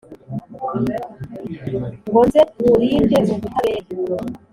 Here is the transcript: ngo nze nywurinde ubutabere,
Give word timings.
ngo 0.53 0.69
nze 0.79 0.95
nywurinde 2.59 3.17
ubutabere, 3.33 3.79